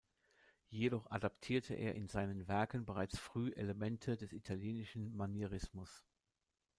[0.71, 6.07] Jedoch adaptierte er in seinen Werken bereits früh Elemente des italienischen Manierismus.